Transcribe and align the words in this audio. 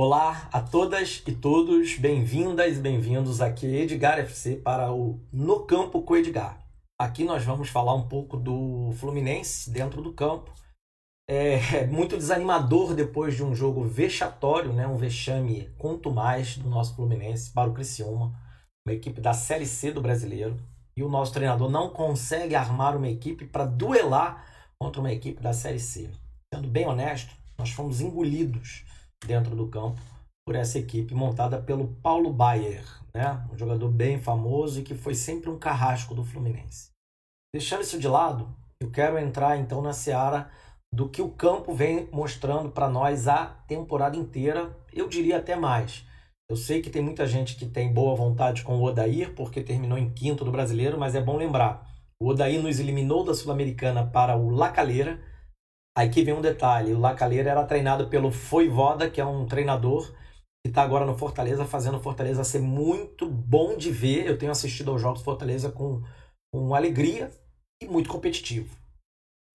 Olá 0.00 0.48
a 0.52 0.60
todas 0.60 1.24
e 1.26 1.32
todos, 1.32 1.98
bem-vindas 1.98 2.76
e 2.76 2.80
bem-vindos 2.80 3.40
aqui 3.40 3.66
Edgar 3.66 4.20
FC 4.20 4.54
para 4.54 4.92
o 4.92 5.18
No 5.32 5.66
Campo 5.66 6.02
com 6.02 6.16
Edgar. 6.16 6.64
Aqui 6.96 7.24
nós 7.24 7.44
vamos 7.44 7.68
falar 7.68 7.96
um 7.96 8.06
pouco 8.06 8.36
do 8.36 8.92
Fluminense 8.92 9.68
dentro 9.68 10.00
do 10.00 10.12
campo. 10.12 10.52
É 11.28 11.84
muito 11.90 12.16
desanimador 12.16 12.94
depois 12.94 13.34
de 13.34 13.42
um 13.42 13.56
jogo 13.56 13.82
vexatório, 13.82 14.72
né? 14.72 14.86
um 14.86 14.96
vexame 14.96 15.68
quanto 15.76 16.12
mais 16.12 16.56
do 16.56 16.70
nosso 16.70 16.94
Fluminense 16.94 17.50
para 17.50 17.68
o 17.68 17.74
Criciúma, 17.74 18.32
uma 18.86 18.94
equipe 18.94 19.20
da 19.20 19.32
Série 19.32 19.66
C 19.66 19.90
do 19.90 20.00
Brasileiro. 20.00 20.56
E 20.96 21.02
o 21.02 21.08
nosso 21.08 21.32
treinador 21.32 21.68
não 21.68 21.90
consegue 21.90 22.54
armar 22.54 22.96
uma 22.96 23.08
equipe 23.08 23.46
para 23.46 23.66
duelar 23.66 24.46
contra 24.78 25.00
uma 25.00 25.12
equipe 25.12 25.42
da 25.42 25.52
Série 25.52 25.80
C. 25.80 26.08
Sendo 26.54 26.68
bem 26.68 26.86
honesto, 26.86 27.34
nós 27.58 27.70
fomos 27.70 28.00
engolidos 28.00 28.84
dentro 29.26 29.54
do 29.54 29.68
campo 29.68 30.00
por 30.46 30.54
essa 30.54 30.78
equipe 30.78 31.14
montada 31.14 31.60
pelo 31.60 31.88
Paulo 32.02 32.32
Baier, 32.32 32.84
né? 33.12 33.46
um 33.52 33.58
jogador 33.58 33.90
bem 33.90 34.18
famoso 34.18 34.80
e 34.80 34.82
que 34.82 34.94
foi 34.94 35.14
sempre 35.14 35.50
um 35.50 35.58
carrasco 35.58 36.14
do 36.14 36.24
Fluminense. 36.24 36.90
Deixando 37.54 37.82
isso 37.82 37.98
de 37.98 38.08
lado, 38.08 38.48
eu 38.80 38.90
quero 38.90 39.18
entrar 39.18 39.58
então 39.58 39.82
na 39.82 39.92
seara 39.92 40.50
do 40.92 41.08
que 41.08 41.20
o 41.20 41.30
campo 41.30 41.74
vem 41.74 42.08
mostrando 42.10 42.70
para 42.70 42.88
nós 42.88 43.28
a 43.28 43.46
temporada 43.66 44.16
inteira, 44.16 44.74
eu 44.92 45.08
diria 45.08 45.38
até 45.38 45.54
mais. 45.54 46.06
Eu 46.50 46.56
sei 46.56 46.80
que 46.80 46.88
tem 46.88 47.02
muita 47.02 47.26
gente 47.26 47.56
que 47.56 47.66
tem 47.66 47.92
boa 47.92 48.16
vontade 48.16 48.62
com 48.62 48.78
o 48.78 48.82
Odair, 48.82 49.34
porque 49.34 49.62
terminou 49.62 49.98
em 49.98 50.08
quinto 50.08 50.44
do 50.44 50.50
brasileiro, 50.50 50.98
mas 50.98 51.14
é 51.14 51.20
bom 51.20 51.36
lembrar: 51.36 51.86
o 52.18 52.28
Odair 52.28 52.62
nos 52.62 52.80
eliminou 52.80 53.22
da 53.22 53.34
Sul-Americana 53.34 54.06
para 54.06 54.34
o 54.34 54.48
Lacaleira. 54.48 55.20
Aí 55.98 56.08
que 56.08 56.22
vem 56.22 56.32
um 56.32 56.40
detalhe: 56.40 56.92
o 56.92 57.00
Lacaleira 57.00 57.50
era 57.50 57.64
treinado 57.64 58.06
pelo 58.06 58.30
Foivoda, 58.30 59.10
que 59.10 59.20
é 59.20 59.24
um 59.24 59.46
treinador 59.46 60.06
que 60.64 60.70
está 60.70 60.82
agora 60.82 61.04
no 61.04 61.18
Fortaleza, 61.18 61.64
fazendo 61.64 61.98
Fortaleza 61.98 62.44
ser 62.44 62.60
muito 62.60 63.28
bom 63.28 63.76
de 63.76 63.90
ver. 63.90 64.24
Eu 64.24 64.38
tenho 64.38 64.52
assistido 64.52 64.92
aos 64.92 65.02
jogos 65.02 65.22
Fortaleza 65.22 65.72
com, 65.72 66.00
com 66.54 66.72
alegria 66.72 67.32
e 67.82 67.88
muito 67.88 68.08
competitivo 68.08 68.76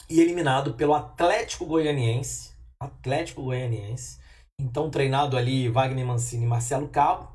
e 0.09 0.19
eliminado 0.19 0.73
pelo 0.73 0.93
Atlético 0.93 1.65
Goianiense. 1.65 2.53
Atlético 2.77 3.43
Goianiense. 3.43 4.19
Então, 4.59 4.89
treinado 4.89 5.37
ali 5.37 5.69
Wagner 5.69 6.05
Mancini 6.05 6.43
e 6.43 6.47
Marcelo 6.47 6.89
Cabo. 6.89 7.31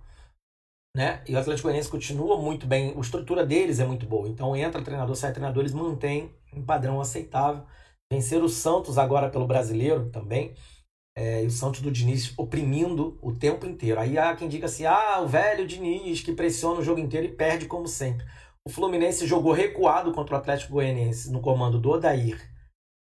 Né? 0.94 1.22
E 1.26 1.34
o 1.34 1.38
Atlético 1.38 1.68
Goianiense 1.68 1.90
continua 1.90 2.36
muito 2.36 2.66
bem, 2.66 2.94
a 2.94 3.00
estrutura 3.00 3.46
deles 3.46 3.80
é 3.80 3.86
muito 3.86 4.04
boa. 4.04 4.28
Então, 4.28 4.54
entra 4.54 4.82
treinador, 4.82 5.16
sai 5.16 5.32
treinador, 5.32 5.62
eles 5.62 5.72
mantêm 5.72 6.30
um 6.52 6.62
padrão 6.62 7.00
aceitável. 7.00 7.64
Vencer 8.12 8.42
o 8.42 8.48
Santos 8.48 8.96
agora 8.96 9.28
pelo 9.28 9.46
brasileiro 9.46 10.10
também. 10.10 10.54
É, 11.16 11.42
e 11.42 11.46
o 11.46 11.50
Santos 11.50 11.80
do 11.80 11.90
Diniz 11.90 12.32
oprimindo 12.38 13.18
o 13.20 13.34
tempo 13.34 13.66
inteiro. 13.66 14.00
Aí 14.00 14.16
há 14.16 14.34
quem 14.36 14.48
diga 14.48 14.66
assim: 14.66 14.86
ah, 14.86 15.20
o 15.20 15.26
velho 15.26 15.66
Diniz 15.66 16.20
que 16.20 16.32
pressiona 16.32 16.80
o 16.80 16.84
jogo 16.84 17.00
inteiro 17.00 17.26
e 17.26 17.32
perde 17.32 17.66
como 17.66 17.88
sempre. 17.88 18.24
O 18.64 18.70
Fluminense 18.70 19.26
jogou 19.26 19.52
recuado 19.52 20.12
contra 20.12 20.34
o 20.34 20.38
Atlético 20.38 20.74
Goianiense 20.74 21.30
no 21.32 21.40
comando 21.40 21.80
do 21.80 21.90
Odair 21.90 22.38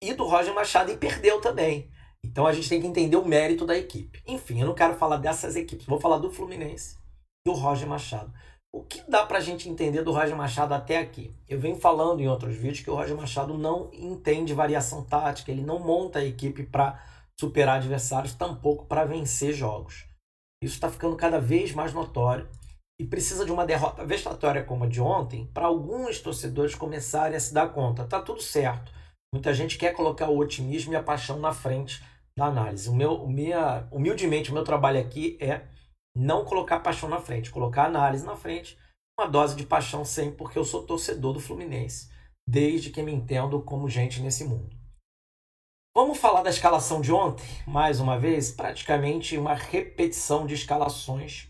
e 0.01 0.13
do 0.13 0.23
Roger 0.25 0.53
Machado 0.53 0.91
e 0.91 0.97
perdeu 0.97 1.41
também. 1.41 1.89
Então 2.23 2.47
a 2.47 2.53
gente 2.53 2.69
tem 2.69 2.81
que 2.81 2.87
entender 2.87 3.17
o 3.17 3.25
mérito 3.25 3.65
da 3.65 3.77
equipe. 3.77 4.21
Enfim, 4.25 4.61
eu 4.61 4.67
não 4.67 4.73
quero 4.73 4.95
falar 4.95 5.17
dessas 5.17 5.55
equipes, 5.55 5.85
vou 5.85 5.99
falar 5.99 6.17
do 6.17 6.31
Fluminense 6.31 6.97
e 7.45 7.49
do 7.49 7.55
Roger 7.55 7.87
Machado. 7.87 8.33
O 8.75 8.83
que 8.83 9.01
dá 9.09 9.25
pra 9.25 9.39
gente 9.39 9.69
entender 9.69 10.01
do 10.01 10.11
Roger 10.11 10.35
Machado 10.35 10.73
até 10.73 10.97
aqui? 10.97 11.33
Eu 11.47 11.57
venho 11.57 11.77
falando 11.77 12.19
em 12.19 12.27
outros 12.27 12.57
vídeos 12.57 12.81
que 12.81 12.89
o 12.89 12.95
Roger 12.95 13.15
Machado 13.15 13.57
não 13.57 13.89
entende 13.93 14.53
variação 14.53 15.01
tática, 15.01 15.49
ele 15.49 15.61
não 15.61 15.79
monta 15.79 16.19
a 16.19 16.25
equipe 16.25 16.61
para 16.63 17.01
superar 17.39 17.77
adversários, 17.77 18.33
tampouco 18.33 18.85
para 18.85 19.05
vencer 19.05 19.53
jogos. 19.53 20.03
Isso 20.61 20.75
está 20.75 20.89
ficando 20.89 21.15
cada 21.15 21.39
vez 21.39 21.71
mais 21.71 21.93
notório 21.93 22.49
e 22.99 23.05
precisa 23.05 23.45
de 23.45 23.51
uma 23.53 23.65
derrota 23.65 24.03
vexatória 24.03 24.61
como 24.61 24.83
a 24.83 24.87
de 24.89 24.99
ontem 24.99 25.49
para 25.53 25.67
alguns 25.67 26.19
torcedores 26.19 26.75
começarem 26.75 27.37
a 27.37 27.39
se 27.39 27.53
dar 27.53 27.69
conta. 27.69 28.03
Tá 28.03 28.21
tudo 28.21 28.41
certo. 28.41 28.91
Muita 29.33 29.53
gente 29.53 29.77
quer 29.77 29.93
colocar 29.93 30.27
o 30.27 30.37
otimismo 30.37 30.91
e 30.91 30.97
a 30.97 31.03
paixão 31.03 31.39
na 31.39 31.53
frente 31.53 32.03
da 32.37 32.47
análise. 32.47 32.89
O 32.89 32.93
meu, 32.93 33.13
o 33.23 33.31
minha, 33.31 33.87
humildemente, 33.89 34.51
o 34.51 34.53
meu 34.53 34.65
trabalho 34.65 34.99
aqui 34.99 35.37
é 35.39 35.61
não 36.15 36.45
colocar 36.45 36.79
paixão 36.79 37.09
na 37.09 37.19
frente, 37.19 37.51
colocar 37.51 37.85
análise 37.85 38.25
na 38.25 38.35
frente, 38.35 38.77
uma 39.19 39.27
dose 39.27 39.55
de 39.55 39.65
paixão 39.65 40.05
sempre, 40.05 40.37
porque 40.37 40.57
eu 40.57 40.63
sou 40.63 40.85
torcedor 40.85 41.33
do 41.33 41.39
Fluminense, 41.39 42.09
desde 42.47 42.89
que 42.89 43.01
me 43.01 43.13
entendo 43.13 43.61
como 43.61 43.89
gente 43.89 44.21
nesse 44.21 44.45
mundo. 44.45 44.75
Vamos 45.95 46.17
falar 46.17 46.43
da 46.43 46.49
escalação 46.49 46.99
de 46.99 47.11
ontem, 47.11 47.45
mais 47.65 47.99
uma 47.99 48.19
vez, 48.19 48.51
praticamente 48.51 49.37
uma 49.37 49.53
repetição 49.53 50.45
de 50.45 50.53
escalações 50.53 51.49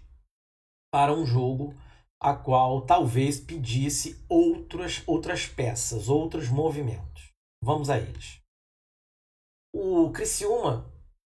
para 0.94 1.12
um 1.14 1.26
jogo 1.26 1.74
a 2.22 2.34
qual 2.34 2.86
talvez 2.86 3.40
pedisse 3.40 4.24
outras 4.30 5.04
outras 5.06 5.48
peças, 5.48 6.10
outros 6.10 6.50
movimentos. 6.50 7.30
Vamos 7.64 7.90
a 7.90 7.98
eles. 7.98 8.40
O 9.74 10.12
Criciúma 10.12 10.92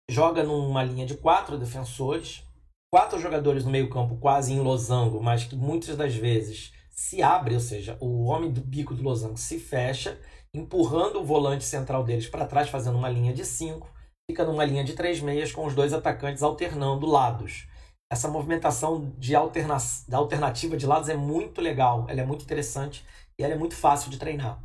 joga 0.10 0.44
numa 0.44 0.84
linha 0.84 1.06
de 1.06 1.16
quatro 1.16 1.58
defensores, 1.58 2.44
quatro 2.92 3.18
jogadores 3.20 3.64
no 3.64 3.72
meio-campo 3.72 4.18
quase 4.18 4.52
em 4.52 4.60
losango, 4.60 5.24
mas 5.24 5.46
que 5.46 5.56
muitas 5.56 5.96
das 5.96 6.14
vezes 6.14 6.74
se 6.90 7.24
abre, 7.24 7.54
ou 7.54 7.60
seja, 7.62 7.98
o 8.02 8.26
homem 8.26 8.52
do 8.52 8.60
bico 8.60 8.94
do 8.94 9.02
losango 9.02 9.38
se 9.38 9.58
fecha, 9.58 10.20
empurrando 10.54 11.22
o 11.22 11.24
volante 11.24 11.64
central 11.64 12.04
deles 12.04 12.28
para 12.28 12.46
trás, 12.46 12.70
fazendo 12.70 12.98
uma 12.98 13.10
linha 13.10 13.34
de 13.34 13.46
cinco, 13.46 13.90
fica 14.30 14.44
numa 14.44 14.66
linha 14.66 14.84
de 14.84 14.94
três 14.94 15.22
meias 15.22 15.54
com 15.54 15.66
os 15.66 15.74
dois 15.74 15.94
atacantes 15.94 16.44
alternando 16.44 17.08
lados. 17.08 17.66
Essa 18.12 18.28
movimentação 18.28 19.14
de, 19.18 19.34
alterna 19.34 19.78
de 19.78 20.14
alternativa 20.14 20.76
de 20.76 20.86
lados 20.86 21.08
é 21.08 21.16
muito 21.16 21.62
legal, 21.62 22.06
ela 22.10 22.20
é 22.20 22.26
muito 22.26 22.44
interessante 22.44 23.06
e 23.40 23.44
ela 23.44 23.54
é 23.54 23.58
muito 23.58 23.74
fácil 23.74 24.12
de 24.12 24.18
treinar. 24.18 24.62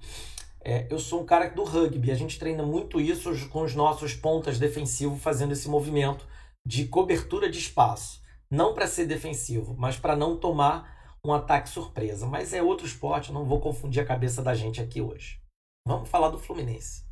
É, 0.64 0.84
eu 0.90 0.98
sou 0.98 1.22
um 1.22 1.24
cara 1.24 1.48
do 1.48 1.62
rugby, 1.62 2.10
a 2.10 2.16
gente 2.16 2.40
treina 2.40 2.64
muito 2.64 3.00
isso 3.00 3.48
com 3.50 3.62
os 3.62 3.72
nossos 3.76 4.14
pontas 4.14 4.58
defensivos 4.58 5.22
fazendo 5.22 5.52
esse 5.52 5.68
movimento 5.68 6.26
de 6.66 6.88
cobertura 6.88 7.48
de 7.48 7.60
espaço. 7.60 8.20
Não 8.50 8.74
para 8.74 8.88
ser 8.88 9.06
defensivo, 9.06 9.76
mas 9.78 9.96
para 9.96 10.16
não 10.16 10.36
tomar 10.38 11.16
um 11.24 11.32
ataque 11.32 11.68
surpresa. 11.68 12.26
Mas 12.26 12.52
é 12.52 12.60
outro 12.60 12.86
esporte, 12.86 13.32
não 13.32 13.44
vou 13.44 13.60
confundir 13.60 14.02
a 14.02 14.06
cabeça 14.06 14.42
da 14.42 14.52
gente 14.52 14.80
aqui 14.80 15.00
hoje. 15.00 15.40
Vamos 15.86 16.08
falar 16.08 16.28
do 16.28 16.38
Fluminense. 16.38 17.06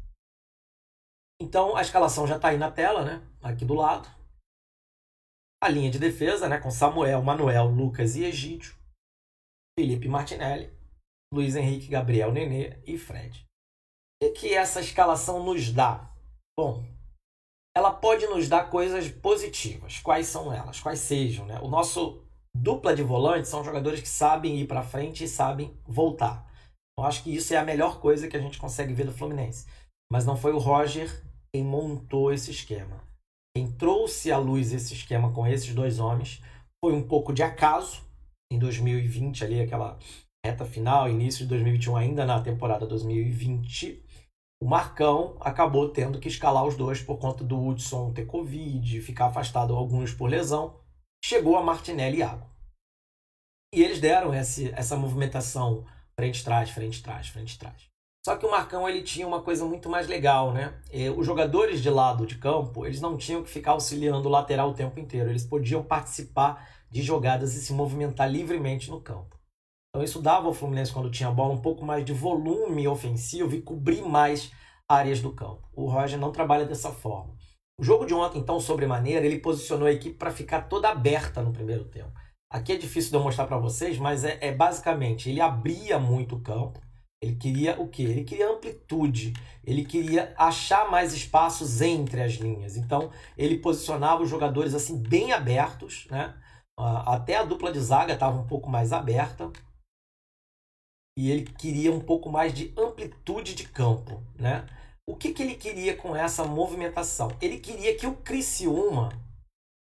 Então 1.41 1.77
a 1.77 1.83
escalação 1.83 2.27
já 2.27 2.37
está 2.37 2.49
aí 2.49 2.59
na 2.59 2.71
tela, 2.71 3.05
né? 3.05 3.25
Aqui 3.41 3.65
do 3.65 3.75
lado. 3.75 4.09
A 5.63 5.69
linha 5.69 5.91
de 5.91 6.01
defesa, 6.01 6.49
né? 6.49 6.59
Com 6.59 6.71
Samuel, 6.71 7.23
Manuel, 7.23 7.67
Lucas 7.67 8.17
e 8.17 8.25
Egídio. 8.25 8.75
Felipe 9.79 10.09
Martinelli, 10.09 10.73
Luiz 11.33 11.55
Henrique, 11.55 11.89
Gabriel 11.89 12.33
Nenê 12.33 12.81
e 12.87 12.99
Fred. 12.99 13.45
O 14.23 14.33
que 14.33 14.55
essa 14.55 14.81
escalação 14.81 15.45
nos 15.45 15.73
dá? 15.73 16.13
Bom, 16.57 16.85
ela 17.77 17.93
pode 17.93 18.27
nos 18.27 18.49
dar 18.49 18.71
coisas 18.71 19.09
positivas. 19.09 19.99
Quais 19.99 20.27
são 20.27 20.53
elas? 20.53 20.81
Quais 20.81 21.01
sejam? 21.01 21.45
Né? 21.47 21.59
O 21.61 21.69
nosso 21.69 22.23
dupla 22.55 22.95
de 22.95 23.03
volantes 23.03 23.51
são 23.51 23.65
jogadores 23.65 24.01
que 24.01 24.09
sabem 24.09 24.61
ir 24.61 24.67
para 24.67 24.83
frente 24.83 25.25
e 25.25 25.29
sabem 25.29 25.77
voltar. 25.85 26.49
Eu 26.97 27.05
acho 27.05 27.25
que 27.25 27.35
isso 27.35 27.53
é 27.53 27.57
a 27.57 27.65
melhor 27.65 27.99
coisa 28.01 28.29
que 28.29 28.37
a 28.37 28.41
gente 28.41 28.59
consegue 28.59 28.93
ver 28.93 29.07
do 29.07 29.13
Fluminense. 29.13 29.67
Mas 30.13 30.25
não 30.25 30.37
foi 30.37 30.53
o 30.53 30.59
Roger 30.59 31.23
quem 31.53 31.65
montou 31.65 32.33
esse 32.33 32.53
esquema. 32.53 33.03
Quem 33.57 33.71
trouxe 33.73 34.31
à 34.31 34.39
luz 34.39 34.73
esse 34.73 34.95
esquema 34.95 35.33
com 35.33 35.47
esses 35.47 35.75
dois 35.75 35.99
homens 35.99 36.41
foi 36.85 36.93
um 36.93 37.07
pouco 37.07 37.33
de 37.33 37.43
acaso. 37.43 38.03
Em 38.53 38.59
2020, 38.59 39.45
ali, 39.45 39.61
aquela 39.61 39.99
reta 40.45 40.65
final, 40.65 41.09
início 41.09 41.45
de 41.45 41.49
2021, 41.49 41.97
ainda 41.97 42.27
na 42.27 42.41
temporada 42.41 42.87
2020, 42.87 44.04
o 44.61 44.67
Marcão 44.67 45.37
acabou 45.41 45.91
tendo 45.91 46.19
que 46.19 46.29
escalar 46.29 46.65
os 46.65 46.77
dois 46.77 47.03
por 47.03 47.19
conta 47.19 47.45
do 47.45 47.63
Hudson 47.63 48.13
ter 48.13 48.27
Covid, 48.27 49.01
ficar 49.01 49.27
afastado 49.27 49.75
alguns 49.75 50.13
por 50.13 50.29
lesão. 50.29 50.81
Chegou 51.25 51.57
a 51.57 51.63
Martinelli 51.63 52.17
e 52.17 52.21
Iago. 52.21 52.47
E 53.75 53.83
eles 53.83 54.01
deram 54.01 54.33
esse, 54.35 54.71
essa 54.73 54.97
movimentação 54.97 55.85
frente-trás, 56.15 56.71
frente-trás, 56.71 57.29
frente-trás. 57.29 57.89
Só 58.25 58.37
que 58.37 58.47
o 58.47 58.51
Marcão 58.51 58.89
ele 58.89 59.03
tinha 59.03 59.27
uma 59.27 59.43
coisa 59.43 59.67
muito 59.67 59.91
mais 59.91 60.07
legal, 60.07 60.53
né? 60.53 60.81
E 60.91 61.11
os 61.11 61.27
jogadores 61.27 61.83
de 61.83 61.91
lado 61.91 62.25
de 62.25 62.39
campo, 62.39 62.87
eles 62.87 63.01
não 63.01 63.19
tinham 63.19 63.43
que 63.43 63.51
ficar 63.51 63.73
auxiliando 63.73 64.29
o 64.29 64.33
lateral 64.33 64.71
o 64.71 64.75
tempo 64.75 64.99
inteiro. 64.99 65.29
Eles 65.29 65.45
podiam 65.45 65.83
participar 65.83 66.71
de 66.91 67.03
jogadas 67.03 67.55
e 67.55 67.61
se 67.61 67.73
movimentar 67.75 68.31
livremente 68.31 68.91
no 68.91 69.01
campo. 69.01 69.34
Então 69.95 70.03
isso 70.03 70.21
dava 70.21 70.49
ao 70.49 70.53
Fluminense, 70.53 70.93
quando 70.93 71.09
tinha 71.09 71.29
a 71.29 71.33
bola, 71.33 71.55
um 71.55 71.61
pouco 71.61 71.85
mais 71.85 72.05
de 72.05 72.13
volume 72.13 72.89
ofensivo 72.89 73.55
e 73.55 73.63
cobrir 73.63 74.03
mais 74.03 74.51
áreas 74.89 75.21
do 75.21 75.33
campo. 75.33 75.69
O 75.73 75.87
Roger 75.87 76.19
não 76.19 76.33
trabalha 76.33 76.65
dessa 76.65 76.91
forma. 76.91 77.37
O 77.79 77.85
jogo 77.85 78.05
de 78.05 78.13
ontem, 78.13 78.41
então, 78.41 78.59
sobremaneira, 78.59 79.25
ele 79.25 79.39
posicionou 79.39 79.87
a 79.87 79.93
equipe 79.93 80.17
para 80.17 80.33
ficar 80.33 80.63
toda 80.63 80.89
aberta 80.89 81.43
no 81.43 81.53
primeiro 81.53 81.85
tempo. 81.85 82.11
Aqui 82.51 82.73
é 82.73 82.77
difícil 82.77 83.13
de 83.13 83.17
eu 83.19 83.23
mostrar 83.23 83.47
para 83.47 83.57
vocês, 83.57 83.97
mas 83.97 84.25
é, 84.25 84.37
é, 84.41 84.51
basicamente, 84.51 85.31
ele 85.31 85.41
abria 85.41 85.97
muito 85.97 86.35
o 86.35 86.41
campo, 86.41 86.81
Ele 87.23 87.37
queria 87.37 87.81
o 87.81 87.89
quê? 87.89 88.03
Ele 88.03 88.25
queria 88.25 88.51
amplitude. 88.51 89.33
Ele 89.65 89.85
queria 89.85 90.35
achar 90.37 90.91
mais 90.91 91.15
espaços 91.15 91.81
entre 91.81 92.21
as 92.21 92.33
linhas. 92.33 92.77
Então, 92.77 93.11
ele 93.39 93.59
posicionava 93.59 94.25
os 94.25 94.29
jogadores 94.29 94.75
assim 94.75 95.01
bem 95.01 95.33
abertos, 95.33 96.07
né? 96.11 96.35
Até 96.77 97.37
a 97.37 97.45
dupla 97.45 97.73
de 97.73 97.79
zaga 97.81 98.15
estava 98.15 98.37
um 98.37 98.47
pouco 98.47 98.69
mais 98.69 98.93
aberta. 98.93 99.51
E 101.17 101.31
ele 101.31 101.45
queria 101.45 101.93
um 101.93 102.01
pouco 102.01 102.29
mais 102.29 102.53
de 102.53 102.73
amplitude 102.77 103.55
de 103.55 103.69
campo, 103.69 104.23
né? 104.35 104.67
O 105.07 105.15
que, 105.15 105.33
que 105.33 105.43
ele 105.43 105.55
queria 105.55 105.97
com 105.97 106.17
essa 106.17 106.45
movimentação? 106.45 107.31
Ele 107.41 107.59
queria 107.59 107.97
que 107.97 108.07
o 108.07 108.17
Criciúma, 108.17 109.11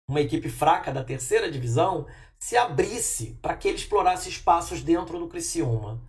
uma 0.09 0.21
equipe 0.21 0.49
fraca 0.49 0.91
da 0.91 1.03
terceira 1.03 1.51
divisão, 1.51 2.07
se 2.39 2.57
abrisse 2.57 3.37
para 3.41 3.55
que 3.55 3.67
ele 3.67 3.77
explorasse 3.77 4.27
espaços 4.27 4.81
dentro 4.81 5.17
do 5.17 5.29
Criciúma. 5.29 6.01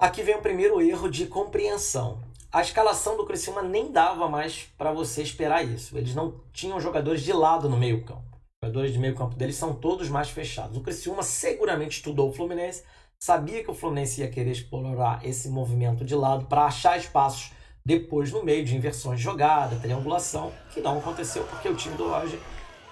Aqui 0.00 0.22
vem 0.22 0.34
o 0.34 0.42
primeiro 0.42 0.80
erro 0.80 1.08
de 1.08 1.26
compreensão. 1.26 2.20
A 2.50 2.60
escalação 2.60 3.16
do 3.16 3.24
Criciúma 3.24 3.62
nem 3.62 3.92
dava 3.92 4.28
mais 4.28 4.64
para 4.76 4.92
você 4.92 5.22
esperar 5.22 5.64
isso. 5.64 5.96
Eles 5.96 6.14
não 6.14 6.40
tinham 6.52 6.80
jogadores 6.80 7.22
de 7.22 7.32
lado 7.32 7.68
no 7.68 7.76
meio-campo. 7.76 8.36
Os 8.36 8.66
jogadores 8.66 8.92
de 8.92 8.98
meio-campo 8.98 9.36
deles 9.36 9.54
são 9.54 9.74
todos 9.74 10.08
mais 10.08 10.28
fechados. 10.28 10.76
O 10.76 10.82
Criciúma 10.82 11.22
seguramente 11.22 11.98
estudou 11.98 12.30
o 12.30 12.32
Fluminense, 12.32 12.82
sabia 13.22 13.62
que 13.62 13.70
o 13.70 13.74
Fluminense 13.74 14.20
ia 14.20 14.28
querer 14.28 14.50
explorar 14.50 15.24
esse 15.24 15.48
movimento 15.48 16.04
de 16.04 16.12
lado 16.12 16.46
para 16.46 16.64
achar 16.64 16.98
espaços 16.98 17.52
depois, 17.84 18.32
no 18.32 18.42
meio 18.42 18.64
de 18.64 18.74
inversões 18.74 19.18
de 19.18 19.22
jogada, 19.22 19.76
triangulação, 19.76 20.52
que 20.74 20.80
não 20.80 20.98
aconteceu 20.98 21.44
porque 21.44 21.68
o 21.68 21.76
time 21.76 21.94
do 21.94 22.08
Roger 22.08 22.40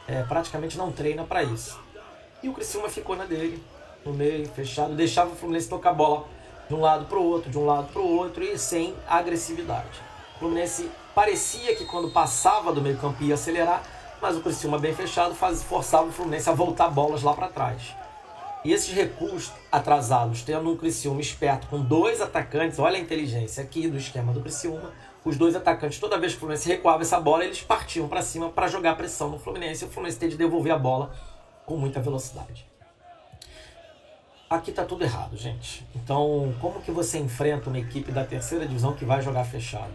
é, 0.06 0.22
praticamente 0.22 0.78
não 0.78 0.92
treina 0.92 1.24
para 1.24 1.42
isso. 1.42 1.80
E 2.44 2.48
o 2.48 2.52
Criciúma 2.52 2.88
ficou 2.88 3.16
na 3.16 3.24
dele, 3.24 3.60
no 4.04 4.12
meio, 4.12 4.46
fechado, 4.46 4.94
deixava 4.94 5.32
o 5.32 5.34
Fluminense 5.34 5.68
tocar 5.68 5.90
a 5.90 5.94
bola 5.94 6.28
de 6.68 6.76
um 6.76 6.80
lado 6.80 7.06
para 7.06 7.18
o 7.18 7.24
outro, 7.24 7.50
de 7.50 7.58
um 7.58 7.66
lado 7.66 7.92
para 7.92 8.00
o 8.00 8.16
outro 8.16 8.44
e 8.44 8.56
sem 8.56 8.94
agressividade. 9.08 10.00
O 10.36 10.38
Fluminense 10.38 10.88
parecia 11.12 11.74
que 11.74 11.84
quando 11.86 12.08
passava 12.08 12.72
do 12.72 12.80
meio 12.80 12.98
campo 12.98 13.20
ia 13.24 13.34
acelerar, 13.34 13.82
mas 14.22 14.36
o 14.36 14.40
Criciúma 14.42 14.78
bem 14.78 14.94
fechado 14.94 15.34
faz, 15.34 15.60
forçava 15.64 16.06
o 16.06 16.12
Fluminense 16.12 16.48
a 16.48 16.52
voltar 16.52 16.88
bolas 16.88 17.20
lá 17.20 17.34
para 17.34 17.48
trás. 17.48 17.96
E 18.62 18.72
esses 18.72 18.94
recursos 18.94 19.52
atrasados, 19.72 20.42
tendo 20.42 20.70
um 20.70 20.76
Criciúma 20.76 21.20
esperto 21.20 21.66
com 21.68 21.80
dois 21.80 22.20
atacantes, 22.20 22.78
olha 22.78 22.98
a 22.98 23.00
inteligência 23.00 23.62
aqui 23.62 23.88
do 23.88 23.96
esquema 23.96 24.32
do 24.32 24.40
Criciúma, 24.40 24.92
os 25.24 25.36
dois 25.36 25.56
atacantes, 25.56 25.98
toda 25.98 26.18
vez 26.18 26.32
que 26.32 26.38
o 26.38 26.40
Fluminense 26.40 26.68
recuava 26.68 27.02
essa 27.02 27.18
bola, 27.18 27.44
eles 27.44 27.62
partiam 27.62 28.06
para 28.06 28.22
cima 28.22 28.50
para 28.50 28.68
jogar 28.68 28.96
pressão 28.96 29.30
no 29.30 29.38
Fluminense 29.38 29.84
e 29.84 29.88
o 29.88 29.90
Fluminense 29.90 30.18
tem 30.18 30.28
de 30.28 30.36
devolver 30.36 30.72
a 30.72 30.78
bola 30.78 31.14
com 31.64 31.76
muita 31.76 32.00
velocidade. 32.00 32.66
Aqui 34.48 34.72
tá 34.72 34.84
tudo 34.84 35.04
errado, 35.04 35.36
gente. 35.36 35.86
Então, 35.94 36.54
como 36.60 36.82
que 36.82 36.90
você 36.90 37.18
enfrenta 37.18 37.68
uma 37.68 37.78
equipe 37.78 38.10
da 38.10 38.24
terceira 38.24 38.66
divisão 38.66 38.94
que 38.94 39.04
vai 39.04 39.22
jogar 39.22 39.44
fechado? 39.44 39.92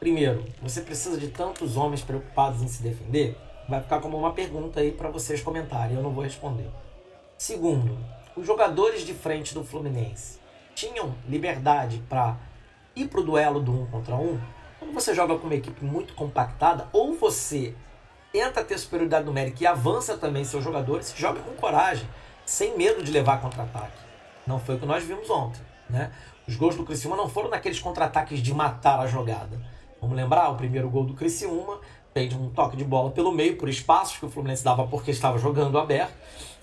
Primeiro, 0.00 0.44
você 0.62 0.80
precisa 0.80 1.18
de 1.18 1.28
tantos 1.28 1.76
homens 1.76 2.02
preocupados 2.02 2.62
em 2.62 2.68
se 2.68 2.82
defender? 2.82 3.36
Vai 3.68 3.80
ficar 3.80 4.00
como 4.00 4.16
uma 4.16 4.32
pergunta 4.32 4.80
aí 4.80 4.92
para 4.92 5.08
vocês 5.08 5.40
comentarem, 5.40 5.96
eu 5.96 6.02
não 6.02 6.10
vou 6.10 6.24
responder. 6.24 6.68
Segundo, 7.46 7.98
os 8.34 8.46
jogadores 8.46 9.02
de 9.02 9.12
frente 9.12 9.52
do 9.52 9.62
Fluminense 9.62 10.40
tinham 10.74 11.14
liberdade 11.28 12.02
para 12.08 12.38
ir 12.96 13.06
para 13.06 13.20
o 13.20 13.22
duelo 13.22 13.60
do 13.60 13.70
um 13.70 13.84
contra 13.84 14.14
um. 14.14 14.40
Quando 14.78 14.94
você 14.94 15.14
joga 15.14 15.36
com 15.36 15.44
uma 15.44 15.54
equipe 15.54 15.84
muito 15.84 16.14
compactada, 16.14 16.88
ou 16.90 17.12
você 17.12 17.74
tenta 18.32 18.64
ter 18.64 18.78
superioridade 18.78 19.26
numérica 19.26 19.62
e 19.62 19.66
avança 19.66 20.16
também 20.16 20.42
seus 20.42 20.64
jogadores, 20.64 21.12
joga 21.14 21.38
com 21.40 21.52
coragem, 21.52 22.08
sem 22.46 22.78
medo 22.78 23.02
de 23.02 23.12
levar 23.12 23.42
contra-ataque. 23.42 24.00
Não 24.46 24.58
foi 24.58 24.76
o 24.76 24.78
que 24.78 24.86
nós 24.86 25.04
vimos 25.04 25.28
ontem. 25.28 25.60
Né? 25.90 26.12
Os 26.48 26.56
gols 26.56 26.76
do 26.76 26.84
Criciúma 26.86 27.14
não 27.14 27.28
foram 27.28 27.50
naqueles 27.50 27.78
contra-ataques 27.78 28.40
de 28.40 28.54
matar 28.54 28.98
a 29.00 29.06
jogada. 29.06 29.60
Vamos 30.00 30.16
lembrar, 30.16 30.48
o 30.48 30.56
primeiro 30.56 30.88
gol 30.88 31.04
do 31.04 31.12
Criciúma 31.12 31.78
de 32.14 32.36
um 32.36 32.48
toque 32.48 32.76
de 32.76 32.84
bola 32.84 33.10
pelo 33.10 33.32
meio, 33.32 33.56
por 33.56 33.68
espaços 33.68 34.18
que 34.18 34.24
o 34.26 34.30
Fluminense 34.30 34.62
dava 34.62 34.86
porque 34.86 35.10
estava 35.10 35.36
jogando 35.38 35.78
aberto 35.78 36.14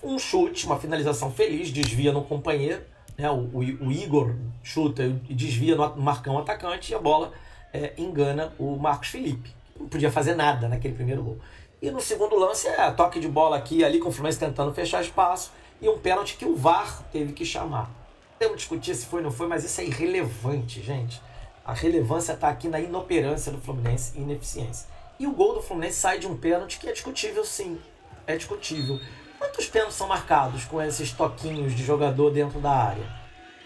um 0.02 0.18
chute, 0.18 0.66
uma 0.66 0.78
finalização 0.78 1.30
feliz, 1.30 1.70
desvia 1.70 2.12
no 2.12 2.22
companheiro, 2.22 2.82
né? 3.16 3.30
o, 3.30 3.34
o, 3.34 3.58
o 3.58 3.92
Igor 3.92 4.34
chuta 4.62 5.04
e 5.04 5.34
desvia 5.34 5.76
no 5.76 6.02
Marcão 6.02 6.38
atacante 6.38 6.92
e 6.92 6.94
a 6.94 6.98
bola 6.98 7.32
é, 7.72 7.92
engana 7.96 8.52
o 8.58 8.76
Marcos 8.76 9.08
Felipe. 9.08 9.50
Não 9.78 9.88
podia 9.88 10.10
fazer 10.10 10.34
nada 10.34 10.68
naquele 10.68 10.94
primeiro 10.94 11.22
gol. 11.22 11.38
E 11.80 11.90
no 11.90 12.00
segundo 12.00 12.36
lance 12.36 12.66
é 12.68 12.90
toque 12.90 13.20
de 13.20 13.28
bola 13.28 13.56
aqui 13.56 13.84
ali 13.84 13.98
com 13.98 14.08
o 14.08 14.12
Fluminense 14.12 14.38
tentando 14.38 14.72
fechar 14.72 15.02
espaço 15.02 15.52
e 15.80 15.88
um 15.88 15.98
pênalti 15.98 16.36
que 16.36 16.44
o 16.44 16.56
VAR 16.56 17.02
teve 17.12 17.32
que 17.32 17.44
chamar. 17.44 17.90
Temos 18.38 18.56
discutir 18.56 18.94
se 18.94 19.06
foi 19.06 19.20
ou 19.20 19.24
não 19.24 19.30
foi, 19.30 19.46
mas 19.46 19.64
isso 19.64 19.80
é 19.80 19.84
irrelevante, 19.84 20.82
gente. 20.82 21.20
A 21.64 21.72
relevância 21.72 22.32
está 22.32 22.48
aqui 22.48 22.68
na 22.68 22.80
inoperância 22.80 23.52
do 23.52 23.58
Fluminense 23.58 24.18
e 24.18 24.20
ineficiência. 24.20 24.88
E 25.18 25.26
o 25.26 25.32
gol 25.32 25.54
do 25.54 25.62
Fluminense 25.62 25.96
sai 25.96 26.18
de 26.18 26.26
um 26.26 26.36
pênalti 26.36 26.78
que 26.78 26.88
é 26.88 26.92
discutível, 26.92 27.44
sim. 27.44 27.80
É 28.26 28.36
discutível. 28.36 28.98
Quantos 29.38 29.66
pênaltis 29.66 29.96
são 29.96 30.06
marcados 30.06 30.64
com 30.64 30.80
esses 30.80 31.12
toquinhos 31.12 31.74
de 31.74 31.84
jogador 31.84 32.30
dentro 32.30 32.60
da 32.60 32.70
área? 32.70 33.04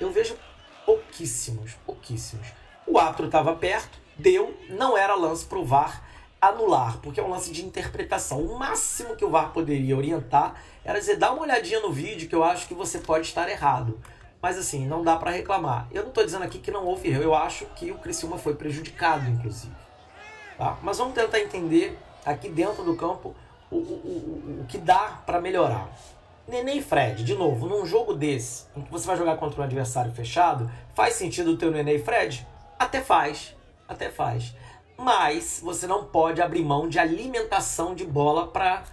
Eu 0.01 0.11
vejo 0.11 0.37
pouquíssimos, 0.85 1.73
pouquíssimos. 1.85 2.47
O 2.87 2.99
árbitro 2.99 3.27
estava 3.27 3.55
perto, 3.55 3.99
deu, 4.17 4.57
não 4.71 4.97
era 4.97 5.15
lance 5.15 5.45
para 5.45 5.59
o 5.59 5.65
VAR 5.65 6.03
anular, 6.41 6.99
porque 6.99 7.19
é 7.19 7.23
um 7.23 7.31
lance 7.31 7.51
de 7.51 7.65
interpretação. 7.65 8.41
O 8.41 8.59
máximo 8.59 9.17
que 9.17 9.25
o 9.25 9.31
VAR 9.31 9.53
poderia 9.53 9.97
orientar 9.97 10.61
era 10.85 10.99
dizer, 10.99 11.17
dá 11.17 11.33
uma 11.33 11.43
olhadinha 11.43 11.81
no 11.81 11.93
vídeo 11.93 12.29
que 12.29 12.35
eu 12.35 12.45
acho 12.45 12.69
que 12.69 12.75
você 12.75 12.99
pode 12.99 13.27
estar 13.27 13.49
errado. 13.49 13.99
Mas 14.41 14.59
assim, 14.59 14.87
não 14.87 15.03
dá 15.03 15.17
para 15.17 15.31
reclamar. 15.31 15.89
Eu 15.91 16.03
não 16.03 16.11
estou 16.11 16.25
dizendo 16.25 16.45
aqui 16.45 16.59
que 16.59 16.71
não 16.71 16.85
houve 16.85 17.09
erro, 17.09 17.23
eu 17.23 17.35
acho 17.35 17.67
que 17.75 17.91
o 17.91 17.99
Criciúma 17.99 18.39
foi 18.39 18.55
prejudicado, 18.55 19.29
inclusive. 19.29 19.75
Tá? 20.59 20.79
Mas 20.83 20.99
vamos 20.99 21.15
tentar 21.15 21.41
entender 21.41 21.99
aqui 22.25 22.49
dentro 22.49 22.83
do 22.83 22.97
campo 22.97 23.35
o, 23.71 23.77
o, 23.77 24.61
o, 24.63 24.67
que 24.69 24.79
dá 24.79 25.23
para 25.27 25.41
melhorar. 25.41 25.89
Neném 26.49 26.81
Fred, 26.81 27.25
de 27.25 27.35
novo, 27.35 27.67
num 27.67 27.85
jogo 27.85 28.15
desse, 28.15 28.67
em 28.77 28.83
que 28.83 28.91
você 28.91 29.07
vai 29.07 29.17
jogar 29.17 29.37
contra 29.37 29.61
um 29.61 29.65
adversário 29.65 30.13
fechado, 30.13 30.71
faz 30.95 31.15
sentido 31.15 31.53
o 31.53 31.57
teu 31.57 31.71
Neném 31.71 31.99
Fred? 31.99 32.47
Até 32.79 33.01
faz, 33.01 33.55
até 33.89 34.11
faz. 34.11 34.55
Mas 34.97 35.61
você 35.63 35.87
não 35.87 36.05
pode 36.05 36.41
abrir 36.41 36.65
mão 36.65 36.89
de 36.89 36.99
alimentação 36.99 37.95
de 37.95 38.05
bola 38.05 38.47
para 38.47 38.85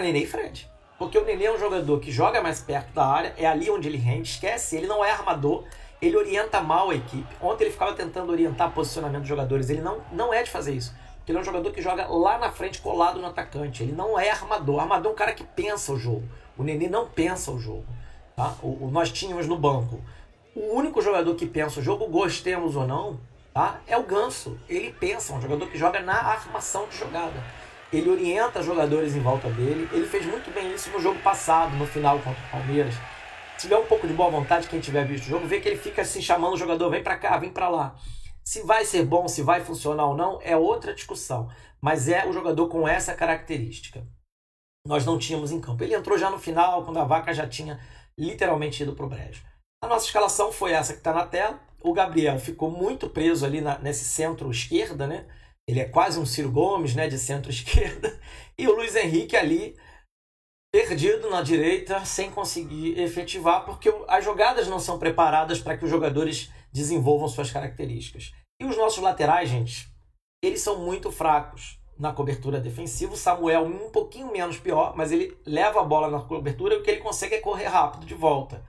Neném 0.00 0.24
Fred. 0.24 0.70
Porque 0.98 1.18
o 1.18 1.24
Nenê 1.24 1.46
é 1.46 1.52
um 1.52 1.58
jogador 1.58 2.00
que 2.00 2.10
joga 2.10 2.40
mais 2.40 2.60
perto 2.60 2.92
da 2.92 3.06
área, 3.06 3.34
é 3.36 3.46
ali 3.46 3.70
onde 3.70 3.88
ele 3.88 3.98
rende, 3.98 4.30
esquece, 4.30 4.76
ele 4.76 4.86
não 4.86 5.04
é 5.04 5.10
armador, 5.10 5.64
ele 6.00 6.16
orienta 6.16 6.60
mal 6.60 6.90
a 6.90 6.94
equipe. 6.94 7.36
Ontem 7.40 7.64
ele 7.64 7.72
ficava 7.72 7.92
tentando 7.92 8.30
orientar 8.30 8.70
posicionamento 8.72 9.20
dos 9.20 9.28
jogadores, 9.28 9.70
ele 9.70 9.80
não, 9.80 10.00
não 10.12 10.32
é 10.32 10.42
de 10.42 10.50
fazer 10.50 10.74
isso 10.74 10.94
ele 11.30 11.38
é 11.38 11.40
um 11.40 11.44
jogador 11.44 11.70
que 11.70 11.82
joga 11.82 12.06
lá 12.06 12.38
na 12.38 12.50
frente, 12.50 12.80
colado 12.80 13.20
no 13.20 13.26
atacante. 13.26 13.82
Ele 13.82 13.92
não 13.92 14.18
é 14.18 14.30
armador. 14.30 14.80
Armador 14.80 15.10
é 15.10 15.14
um 15.14 15.16
cara 15.16 15.32
que 15.32 15.44
pensa 15.44 15.92
o 15.92 15.98
jogo. 15.98 16.24
O 16.56 16.62
Nenê 16.62 16.88
não 16.88 17.06
pensa 17.06 17.50
o 17.50 17.58
jogo. 17.58 17.84
Tá? 18.34 18.54
O, 18.62 18.86
o, 18.86 18.90
nós 18.90 19.12
tínhamos 19.12 19.46
no 19.46 19.56
banco. 19.56 20.00
O 20.54 20.74
único 20.74 21.02
jogador 21.02 21.34
que 21.34 21.46
pensa 21.46 21.80
o 21.80 21.82
jogo, 21.82 22.06
gostemos 22.06 22.74
ou 22.74 22.86
não, 22.86 23.20
tá? 23.52 23.80
é 23.86 23.96
o 23.96 24.02
Ganso. 24.02 24.58
Ele 24.68 24.92
pensa, 24.92 25.32
é 25.32 25.36
um 25.36 25.40
jogador 25.40 25.68
que 25.68 25.78
joga 25.78 26.00
na 26.00 26.14
armação 26.14 26.88
de 26.88 26.96
jogada. 26.96 27.44
Ele 27.92 28.10
orienta 28.10 28.62
jogadores 28.62 29.14
em 29.14 29.20
volta 29.20 29.48
dele. 29.50 29.88
Ele 29.92 30.06
fez 30.06 30.26
muito 30.26 30.52
bem 30.52 30.74
isso 30.74 30.90
no 30.90 31.00
jogo 31.00 31.18
passado, 31.20 31.76
no 31.76 31.86
final 31.86 32.18
contra 32.18 32.42
o 32.42 32.50
Palmeiras. 32.50 32.94
Tiver 33.58 33.76
um 33.76 33.86
pouco 33.86 34.06
de 34.06 34.14
boa 34.14 34.30
vontade, 34.30 34.68
quem 34.68 34.78
tiver 34.78 35.04
visto 35.04 35.24
o 35.24 35.30
jogo, 35.30 35.46
vê 35.48 35.58
que 35.58 35.68
ele 35.68 35.76
fica 35.76 36.02
assim 36.02 36.22
chamando 36.22 36.54
o 36.54 36.56
jogador, 36.56 36.90
vem 36.90 37.02
para 37.02 37.18
cá, 37.18 37.36
vem 37.36 37.50
para 37.50 37.68
lá. 37.68 37.96
Se 38.44 38.62
vai 38.62 38.84
ser 38.84 39.04
bom, 39.04 39.26
se 39.26 39.42
vai 39.42 39.64
funcionar 39.64 40.06
ou 40.06 40.16
não, 40.16 40.38
é 40.42 40.56
outra 40.56 40.94
discussão. 40.94 41.50
Mas 41.80 42.08
é 42.08 42.24
o 42.24 42.32
jogador 42.32 42.68
com 42.68 42.86
essa 42.86 43.14
característica. 43.14 44.06
Nós 44.86 45.04
não 45.04 45.18
tínhamos 45.18 45.50
em 45.50 45.60
campo. 45.60 45.82
Ele 45.82 45.94
entrou 45.94 46.16
já 46.16 46.30
no 46.30 46.38
final, 46.38 46.84
quando 46.84 46.98
a 46.98 47.04
vaca 47.04 47.34
já 47.34 47.48
tinha 47.48 47.80
literalmente 48.16 48.84
ido 48.84 48.94
para 48.94 49.06
o 49.06 49.08
brejo. 49.08 49.42
A 49.82 49.88
nossa 49.88 50.06
escalação 50.06 50.52
foi 50.52 50.72
essa 50.72 50.92
que 50.92 51.00
está 51.00 51.12
na 51.12 51.26
tela. 51.26 51.60
O 51.82 51.92
Gabriel 51.92 52.38
ficou 52.38 52.70
muito 52.70 53.10
preso 53.10 53.44
ali 53.44 53.60
na, 53.60 53.76
nesse 53.80 54.04
centro 54.04 54.50
esquerda, 54.52 55.06
né? 55.06 55.26
Ele 55.68 55.80
é 55.80 55.84
quase 55.84 56.18
um 56.18 56.24
Ciro 56.24 56.50
Gomes, 56.50 56.94
né? 56.94 57.08
De 57.08 57.18
centro 57.18 57.50
esquerda. 57.52 58.18
E 58.56 58.68
o 58.68 58.74
Luiz 58.76 58.94
Henrique 58.94 59.36
ali 59.36 59.76
perdido 60.72 61.30
na 61.30 61.42
direita, 61.42 62.04
sem 62.04 62.30
conseguir 62.30 62.98
efetivar, 62.98 63.64
porque 63.64 63.92
as 64.06 64.24
jogadas 64.24 64.68
não 64.68 64.78
são 64.78 64.98
preparadas 64.98 65.60
para 65.60 65.76
que 65.76 65.84
os 65.84 65.90
jogadores 65.90 66.50
desenvolvam 66.72 67.28
suas 67.28 67.50
características. 67.50 68.32
E 68.60 68.64
os 68.64 68.76
nossos 68.76 69.02
laterais, 69.02 69.48
gente, 69.48 69.88
eles 70.42 70.60
são 70.60 70.78
muito 70.78 71.10
fracos 71.10 71.78
na 71.98 72.12
cobertura 72.12 72.60
defensiva. 72.60 73.14
O 73.14 73.16
Samuel 73.16 73.64
um 73.64 73.90
pouquinho 73.90 74.30
menos 74.30 74.58
pior, 74.58 74.94
mas 74.96 75.10
ele 75.10 75.36
leva 75.44 75.80
a 75.80 75.84
bola 75.84 76.10
na 76.10 76.20
cobertura 76.20 76.74
e 76.74 76.78
o 76.78 76.82
que 76.82 76.90
ele 76.90 77.00
consegue 77.00 77.36
é 77.36 77.40
correr 77.40 77.66
rápido 77.66 78.06
de 78.06 78.14
volta. 78.14 78.64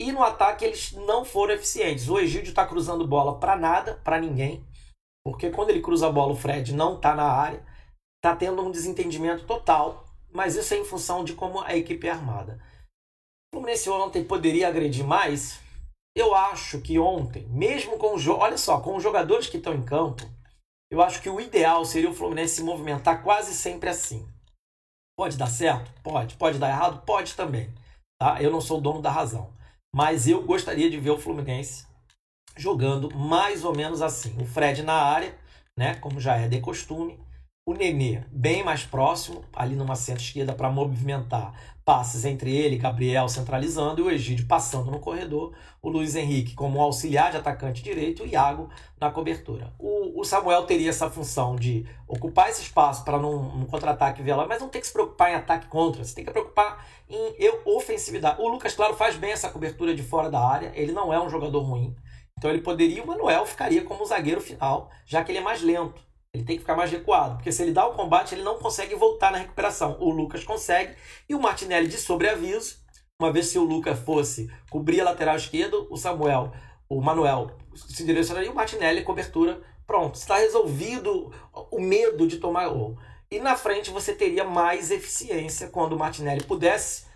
E 0.00 0.12
no 0.12 0.22
ataque 0.22 0.64
eles 0.64 0.92
não 0.92 1.24
foram 1.24 1.54
eficientes. 1.54 2.08
O 2.08 2.18
Egídio 2.18 2.50
está 2.50 2.66
cruzando 2.66 3.06
bola 3.06 3.38
para 3.38 3.56
nada, 3.56 4.00
para 4.04 4.20
ninguém, 4.20 4.66
porque 5.24 5.50
quando 5.50 5.70
ele 5.70 5.80
cruza 5.80 6.06
a 6.06 6.12
bola 6.12 6.32
o 6.32 6.36
Fred 6.36 6.74
não 6.74 6.96
está 6.96 7.14
na 7.14 7.24
área, 7.24 7.64
está 8.16 8.36
tendo 8.36 8.62
um 8.62 8.70
desentendimento 8.70 9.44
total. 9.44 10.05
Mas 10.36 10.54
isso 10.54 10.74
é 10.74 10.76
em 10.76 10.84
função 10.84 11.24
de 11.24 11.32
como 11.32 11.62
a 11.62 11.74
equipe 11.74 12.06
é 12.06 12.10
armada. 12.10 12.60
O 13.48 13.56
Fluminense 13.56 13.88
ontem 13.88 14.22
poderia 14.22 14.68
agredir 14.68 15.02
mais? 15.02 15.58
Eu 16.14 16.34
acho 16.34 16.82
que 16.82 16.98
ontem, 16.98 17.46
mesmo 17.48 17.96
com 17.96 18.14
o 18.14 18.38
olha 18.38 18.58
só, 18.58 18.78
com 18.80 18.96
os 18.96 19.02
jogadores 19.02 19.48
que 19.48 19.56
estão 19.56 19.72
em 19.74 19.82
campo, 19.82 20.22
eu 20.90 21.00
acho 21.00 21.22
que 21.22 21.30
o 21.30 21.40
ideal 21.40 21.86
seria 21.86 22.10
o 22.10 22.14
Fluminense 22.14 22.56
se 22.56 22.62
movimentar 22.62 23.22
quase 23.22 23.54
sempre 23.54 23.88
assim. 23.88 24.28
Pode 25.18 25.38
dar 25.38 25.46
certo? 25.46 25.90
Pode. 26.02 26.36
Pode 26.36 26.58
dar 26.58 26.68
errado? 26.68 27.02
Pode 27.06 27.34
também. 27.34 27.72
Tá? 28.20 28.42
Eu 28.42 28.50
não 28.50 28.60
sou 28.60 28.76
o 28.76 28.82
dono 28.82 29.00
da 29.00 29.10
razão. 29.10 29.50
Mas 29.94 30.28
eu 30.28 30.42
gostaria 30.42 30.90
de 30.90 31.00
ver 31.00 31.12
o 31.12 31.18
Fluminense 31.18 31.86
jogando 32.58 33.10
mais 33.16 33.64
ou 33.64 33.74
menos 33.74 34.02
assim. 34.02 34.36
O 34.38 34.44
Fred 34.44 34.82
na 34.82 35.00
área, 35.00 35.34
né, 35.78 35.94
como 35.94 36.20
já 36.20 36.36
é 36.36 36.46
de 36.46 36.60
costume. 36.60 37.18
O 37.68 37.74
Nenê 37.74 38.22
bem 38.30 38.62
mais 38.62 38.84
próximo, 38.84 39.42
ali 39.52 39.74
numa 39.74 39.96
centro-esquerda 39.96 40.52
para 40.52 40.70
movimentar 40.70 41.52
passes 41.84 42.24
entre 42.24 42.54
ele 42.54 42.78
Gabriel 42.78 43.28
centralizando 43.28 44.00
e 44.00 44.04
o 44.04 44.10
Egídio 44.10 44.46
passando 44.46 44.88
no 44.88 45.00
corredor. 45.00 45.52
O 45.82 45.88
Luiz 45.88 46.14
Henrique 46.14 46.54
como 46.54 46.80
auxiliar 46.80 47.32
de 47.32 47.38
atacante 47.38 47.82
direito 47.82 48.22
e 48.22 48.28
o 48.28 48.30
Iago 48.30 48.70
na 49.00 49.10
cobertura. 49.10 49.74
O, 49.80 50.20
o 50.20 50.24
Samuel 50.24 50.62
teria 50.62 50.90
essa 50.90 51.10
função 51.10 51.56
de 51.56 51.84
ocupar 52.06 52.50
esse 52.50 52.62
espaço 52.62 53.04
para 53.04 53.18
não 53.18 53.66
contra-ataque 53.66 54.22
veloz, 54.22 54.46
mas 54.46 54.60
não 54.60 54.68
tem 54.68 54.80
que 54.80 54.86
se 54.86 54.92
preocupar 54.92 55.32
em 55.32 55.34
ataque 55.34 55.66
contra. 55.66 56.04
Você 56.04 56.14
tem 56.14 56.24
que 56.24 56.30
preocupar 56.30 56.86
em 57.10 57.34
eu, 57.36 57.62
ofensividade. 57.64 58.40
O 58.40 58.46
Lucas, 58.48 58.74
claro, 58.74 58.94
faz 58.94 59.16
bem 59.16 59.32
essa 59.32 59.50
cobertura 59.50 59.92
de 59.92 60.04
fora 60.04 60.30
da 60.30 60.38
área. 60.40 60.70
Ele 60.76 60.92
não 60.92 61.12
é 61.12 61.20
um 61.20 61.28
jogador 61.28 61.62
ruim. 61.62 61.96
Então 62.38 62.48
ele 62.48 62.60
poderia, 62.60 63.02
o 63.02 63.06
Manuel 63.08 63.44
ficaria 63.44 63.82
como 63.82 64.06
zagueiro 64.06 64.40
final, 64.40 64.88
já 65.04 65.24
que 65.24 65.32
ele 65.32 65.38
é 65.38 65.42
mais 65.42 65.62
lento. 65.62 66.05
Ele 66.36 66.44
tem 66.44 66.56
que 66.56 66.60
ficar 66.60 66.76
mais 66.76 66.90
recuado, 66.90 67.36
porque 67.36 67.50
se 67.50 67.62
ele 67.62 67.72
dá 67.72 67.86
o 67.86 67.94
combate, 67.94 68.34
ele 68.34 68.42
não 68.42 68.58
consegue 68.58 68.94
voltar 68.94 69.32
na 69.32 69.38
recuperação. 69.38 69.96
O 69.98 70.10
Lucas 70.10 70.44
consegue 70.44 70.94
e 71.26 71.34
o 71.34 71.40
Martinelli 71.40 71.88
de 71.88 71.96
sobreaviso. 71.96 72.76
Uma 73.18 73.32
vez 73.32 73.46
se 73.46 73.58
o 73.58 73.64
Lucas 73.64 73.98
fosse 74.00 74.50
cobrir 74.68 75.00
a 75.00 75.04
lateral 75.04 75.36
esquerda, 75.36 75.78
o 75.88 75.96
Samuel, 75.96 76.52
o 76.90 77.00
Manuel 77.00 77.56
se 77.74 78.04
direcionaria 78.04 78.50
e 78.50 78.52
o 78.52 78.54
Martinelli 78.54 79.02
cobertura. 79.02 79.62
Pronto, 79.86 80.16
está 80.16 80.36
resolvido 80.36 81.32
o 81.70 81.80
medo 81.80 82.26
de 82.26 82.36
tomar 82.36 82.68
gol. 82.68 82.98
E 83.30 83.38
na 83.40 83.56
frente 83.56 83.90
você 83.90 84.14
teria 84.14 84.44
mais 84.44 84.90
eficiência 84.90 85.68
quando 85.68 85.94
o 85.94 85.98
Martinelli 85.98 86.44
pudesse 86.44 87.06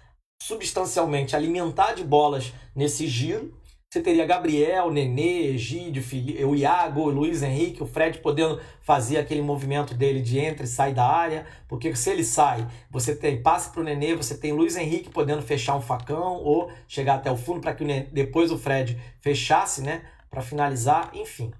substancialmente 0.42 1.36
alimentar 1.36 1.92
de 1.92 2.02
bolas 2.02 2.54
nesse 2.74 3.06
giro 3.06 3.54
você 3.92 4.00
teria 4.00 4.24
Gabriel, 4.24 4.88
Nenê, 4.88 5.48
Egídio, 5.48 6.00
o 6.46 6.54
Iago, 6.54 7.00
o 7.00 7.10
Luiz 7.10 7.42
Henrique, 7.42 7.82
o 7.82 7.86
Fred 7.86 8.20
podendo 8.20 8.60
fazer 8.80 9.18
aquele 9.18 9.42
movimento 9.42 9.94
dele 9.94 10.22
de 10.22 10.38
entra 10.38 10.64
e 10.64 10.68
sai 10.68 10.94
da 10.94 11.04
área, 11.04 11.44
porque 11.66 11.92
se 11.96 12.08
ele 12.08 12.22
sai, 12.22 12.64
você 12.88 13.16
tem 13.16 13.42
passe 13.42 13.70
para 13.70 13.80
o 13.80 13.84
Nenê, 13.84 14.14
você 14.14 14.38
tem 14.38 14.52
Luiz 14.52 14.76
Henrique 14.76 15.10
podendo 15.10 15.42
fechar 15.42 15.74
um 15.74 15.80
facão 15.80 16.36
ou 16.36 16.70
chegar 16.86 17.16
até 17.16 17.32
o 17.32 17.36
fundo 17.36 17.60
para 17.60 17.74
que 17.74 17.82
o 17.82 17.86
Nenê, 17.86 18.04
depois 18.12 18.52
o 18.52 18.58
Fred 18.58 18.96
fechasse, 19.18 19.82
né, 19.82 20.04
para 20.30 20.40
finalizar, 20.40 21.10
enfim. 21.12 21.50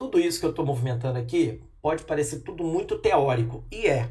Tudo 0.00 0.20
isso 0.20 0.38
que 0.38 0.46
eu 0.46 0.50
estou 0.50 0.64
movimentando 0.64 1.18
aqui 1.18 1.60
pode 1.82 2.04
parecer 2.04 2.42
tudo 2.42 2.62
muito 2.62 2.96
teórico, 2.98 3.64
e 3.72 3.88
é, 3.88 4.08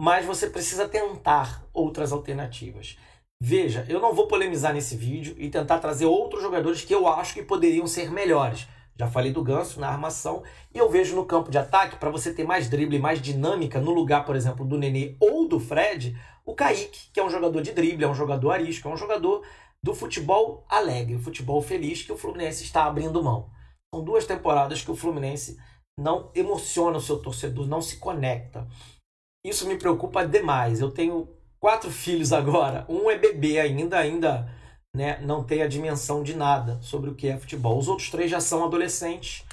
mas 0.00 0.26
você 0.26 0.50
precisa 0.50 0.88
tentar 0.88 1.64
outras 1.72 2.10
alternativas. 2.10 2.98
Veja, 3.44 3.84
eu 3.88 3.98
não 3.98 4.14
vou 4.14 4.28
polemizar 4.28 4.72
nesse 4.72 4.96
vídeo 4.96 5.34
e 5.36 5.50
tentar 5.50 5.80
trazer 5.80 6.06
outros 6.06 6.40
jogadores 6.40 6.84
que 6.84 6.94
eu 6.94 7.08
acho 7.08 7.34
que 7.34 7.42
poderiam 7.42 7.88
ser 7.88 8.08
melhores. 8.08 8.68
Já 8.96 9.08
falei 9.08 9.32
do 9.32 9.42
Ganso 9.42 9.80
na 9.80 9.88
armação 9.88 10.44
e 10.72 10.78
eu 10.78 10.88
vejo 10.88 11.16
no 11.16 11.26
campo 11.26 11.50
de 11.50 11.58
ataque, 11.58 11.96
para 11.96 12.08
você 12.08 12.32
ter 12.32 12.44
mais 12.44 12.70
drible, 12.70 13.00
mais 13.00 13.20
dinâmica, 13.20 13.80
no 13.80 13.90
lugar, 13.90 14.24
por 14.24 14.36
exemplo, 14.36 14.64
do 14.64 14.78
Nenê 14.78 15.16
ou 15.18 15.48
do 15.48 15.58
Fred, 15.58 16.16
o 16.46 16.54
Kaique, 16.54 17.10
que 17.12 17.18
é 17.18 17.24
um 17.24 17.28
jogador 17.28 17.60
de 17.62 17.72
drible, 17.72 18.04
é 18.04 18.08
um 18.08 18.14
jogador 18.14 18.52
arisco, 18.52 18.88
é 18.88 18.92
um 18.92 18.96
jogador 18.96 19.44
do 19.82 19.92
futebol 19.92 20.64
alegre, 20.68 21.18
futebol 21.18 21.60
feliz 21.60 22.00
que 22.00 22.12
o 22.12 22.16
Fluminense 22.16 22.62
está 22.62 22.84
abrindo 22.84 23.24
mão. 23.24 23.50
São 23.92 24.04
duas 24.04 24.24
temporadas 24.24 24.82
que 24.82 24.90
o 24.92 24.96
Fluminense 24.96 25.58
não 25.98 26.30
emociona 26.32 26.96
o 26.96 27.02
seu 27.02 27.18
torcedor, 27.18 27.66
não 27.66 27.82
se 27.82 27.96
conecta. 27.96 28.68
Isso 29.44 29.66
me 29.66 29.76
preocupa 29.76 30.24
demais. 30.24 30.80
Eu 30.80 30.92
tenho 30.92 31.28
quatro 31.62 31.92
filhos 31.92 32.32
agora. 32.32 32.84
Um 32.88 33.08
é 33.08 33.16
bebê 33.16 33.60
ainda, 33.60 33.96
ainda 33.96 34.52
né, 34.94 35.20
não 35.20 35.44
tem 35.44 35.62
a 35.62 35.68
dimensão 35.68 36.24
de 36.24 36.34
nada 36.36 36.78
sobre 36.82 37.08
o 37.08 37.14
que 37.14 37.28
é 37.28 37.38
futebol. 37.38 37.78
Os 37.78 37.86
outros 37.86 38.10
três 38.10 38.28
já 38.28 38.40
são 38.40 38.64
adolescentes 38.64 39.44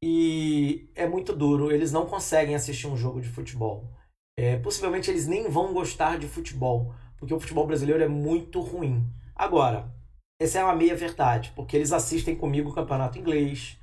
e 0.00 0.88
é 0.94 1.08
muito 1.08 1.34
duro. 1.34 1.72
Eles 1.72 1.90
não 1.90 2.06
conseguem 2.06 2.54
assistir 2.54 2.86
um 2.86 2.96
jogo 2.96 3.20
de 3.20 3.28
futebol. 3.28 3.90
É, 4.38 4.56
possivelmente 4.58 5.10
eles 5.10 5.26
nem 5.26 5.50
vão 5.50 5.72
gostar 5.72 6.18
de 6.18 6.28
futebol, 6.28 6.94
porque 7.18 7.34
o 7.34 7.40
futebol 7.40 7.66
brasileiro 7.66 8.02
é 8.02 8.08
muito 8.08 8.60
ruim. 8.60 9.04
Agora, 9.34 9.92
essa 10.40 10.60
é 10.60 10.64
uma 10.64 10.76
meia 10.76 10.94
verdade, 10.94 11.52
porque 11.56 11.76
eles 11.76 11.92
assistem 11.92 12.36
comigo 12.36 12.70
o 12.70 12.74
campeonato 12.74 13.18
inglês, 13.18 13.78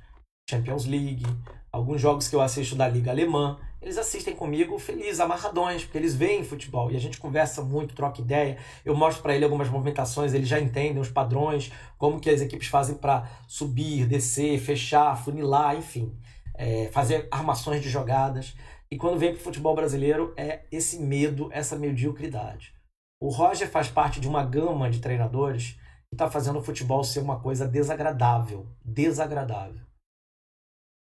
Champions 0.48 0.86
League, 0.86 1.26
alguns 1.70 2.00
jogos 2.00 2.28
que 2.28 2.36
eu 2.36 2.40
assisto 2.40 2.76
da 2.76 2.88
Liga 2.88 3.10
Alemã 3.10 3.58
eles 3.84 3.98
assistem 3.98 4.34
comigo 4.34 4.78
felizes, 4.78 5.20
amarradões, 5.20 5.84
porque 5.84 5.98
eles 5.98 6.14
veem 6.14 6.42
futebol 6.42 6.90
e 6.90 6.96
a 6.96 6.98
gente 6.98 7.18
conversa 7.18 7.62
muito, 7.62 7.94
troca 7.94 8.22
ideia. 8.22 8.56
Eu 8.82 8.96
mostro 8.96 9.22
para 9.22 9.34
ele 9.34 9.44
algumas 9.44 9.68
movimentações, 9.68 10.32
eles 10.32 10.48
já 10.48 10.58
entendem 10.58 10.98
os 10.98 11.10
padrões, 11.10 11.70
como 11.98 12.18
que 12.18 12.30
as 12.30 12.40
equipes 12.40 12.68
fazem 12.68 12.96
para 12.96 13.28
subir, 13.46 14.06
descer, 14.06 14.58
fechar, 14.58 15.22
funilar, 15.22 15.76
enfim, 15.76 16.16
é, 16.54 16.88
fazer 16.92 17.28
armações 17.30 17.82
de 17.82 17.90
jogadas. 17.90 18.56
E 18.90 18.96
quando 18.96 19.18
vem 19.18 19.32
para 19.32 19.40
o 19.40 19.44
futebol 19.44 19.74
brasileiro 19.74 20.32
é 20.34 20.62
esse 20.72 20.98
medo, 20.98 21.50
essa 21.52 21.76
mediocridade. 21.76 22.72
O 23.20 23.28
Roger 23.28 23.68
faz 23.68 23.88
parte 23.88 24.18
de 24.18 24.26
uma 24.26 24.42
gama 24.42 24.88
de 24.88 25.00
treinadores 25.00 25.72
que 26.08 26.14
está 26.14 26.30
fazendo 26.30 26.58
o 26.58 26.64
futebol 26.64 27.04
ser 27.04 27.20
uma 27.20 27.38
coisa 27.38 27.68
desagradável, 27.68 28.66
desagradável. 28.82 29.82